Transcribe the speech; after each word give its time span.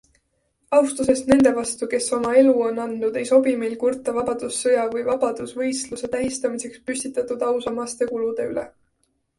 Austusest 0.77 1.27
nende 1.31 1.51
vastu, 1.57 1.87
kes 1.91 2.07
oma 2.17 2.31
elu 2.39 2.55
on 2.69 2.81
andnud, 2.85 3.19
ei 3.21 3.29
sobi 3.33 3.53
meil 3.65 3.77
kurta 3.85 4.17
Vabadussõja 4.17 4.87
või 4.97 5.05
vabadusvõitluse 5.11 6.11
tähistamiseks 6.19 6.85
püstitatud 6.91 7.49
ausammaste 7.53 8.11
kulude 8.15 8.53
üle. 8.55 8.69